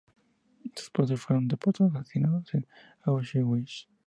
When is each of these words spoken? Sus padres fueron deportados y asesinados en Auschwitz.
Sus 0.73 0.89
padres 0.89 1.21
fueron 1.21 1.47
deportados 1.47 1.93
y 1.93 1.97
asesinados 1.99 2.55
en 2.55 2.65
Auschwitz. 3.03 3.87